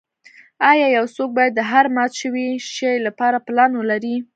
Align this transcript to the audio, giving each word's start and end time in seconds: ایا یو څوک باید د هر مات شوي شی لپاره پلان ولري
ایا 0.71 0.87
یو 0.97 1.05
څوک 1.15 1.29
باید 1.37 1.51
د 1.55 1.61
هر 1.71 1.85
مات 1.95 2.11
شوي 2.21 2.47
شی 2.73 2.93
لپاره 3.07 3.37
پلان 3.47 3.71
ولري 3.75 4.15